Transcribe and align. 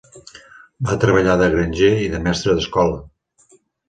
Va 0.87 0.95
treballar 1.03 1.35
de 1.41 1.49
granger 1.55 1.91
i 2.05 2.07
de 2.13 2.21
mestre 2.23 2.57
d'escola. 2.61 2.99